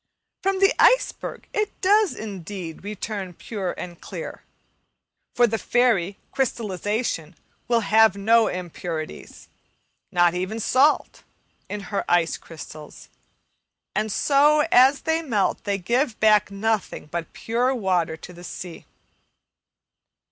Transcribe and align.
From 0.41 0.57
the 0.59 0.73
iceberg 0.81 1.47
it 1.53 1.79
does 1.79 2.15
indeed 2.15 2.83
return 2.83 3.35
pure 3.35 3.73
and 3.73 4.01
clear; 4.01 4.41
for 5.35 5.45
the 5.45 5.59
fairy 5.59 6.17
Crystallization 6.31 7.35
will 7.67 7.81
have 7.81 8.17
no 8.17 8.47
impurities, 8.47 9.47
not 10.11 10.33
even 10.33 10.59
salt, 10.59 11.21
in 11.69 11.81
her 11.93 12.03
ice 12.09 12.35
crystals, 12.39 13.09
and 13.93 14.11
so 14.11 14.61
as 14.71 15.01
they 15.01 15.21
melt 15.21 15.65
they 15.65 15.77
give 15.77 16.19
back 16.19 16.49
nothing 16.49 17.05
but 17.05 17.31
pure 17.33 17.75
water 17.75 18.17
to 18.17 18.33
the 18.33 18.43
sea. 18.43 18.85